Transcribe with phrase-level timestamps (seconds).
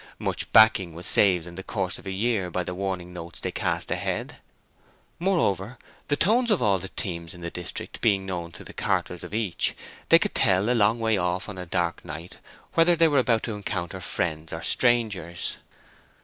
[0.17, 3.51] Much backing was saved in the course of a year by the warning notes they
[3.51, 4.37] cast ahead;
[5.19, 5.77] moreover,
[6.07, 9.31] the tones of all the teams in the district being known to the carters of
[9.31, 9.75] each,
[10.09, 12.39] they could tell a long way off on a dark night
[12.73, 15.57] whether they were about to encounter friends or strangers.